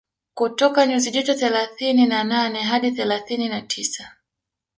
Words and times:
kutoka 0.37 0.79
nyuzi 0.87 1.09
joto 1.13 1.33
thelathini 1.41 2.03
na 2.13 2.23
nane 2.23 2.61
hadi 2.61 2.91
thelathini 2.91 3.49
na 3.49 3.61
tisa 3.61 4.15